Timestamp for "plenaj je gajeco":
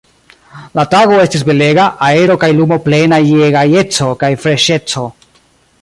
2.87-4.11